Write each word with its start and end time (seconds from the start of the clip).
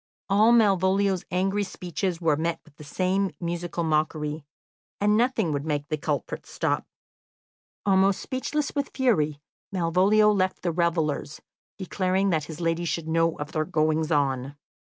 All 0.29 0.51
Malvolio's 0.51 1.25
angry 1.29 1.63
speeches 1.63 2.19
were 2.19 2.35
met 2.35 2.59
with 2.65 2.75
the 2.77 2.83
same 2.83 3.29
musical 3.39 3.83
mockery, 3.83 4.43
and 4.99 5.15
nothing 5.15 5.51
would 5.51 5.63
make 5.63 5.87
the 5.89 5.95
culprits 5.99 6.49
stop. 6.49 6.87
Almost 7.85 8.19
speechless 8.19 8.73
with 8.73 8.89
fury, 8.95 9.39
Malvolio 9.71 10.31
left 10.31 10.63
the 10.63 10.71
revellers, 10.71 11.39
declaring 11.77 12.31
that 12.31 12.45
his 12.45 12.59
lady 12.59 12.83
should 12.83 13.07
know 13.07 13.37
of 13.37 13.51
their 13.51 13.63
goings 13.63 14.11
on. 14.11 14.55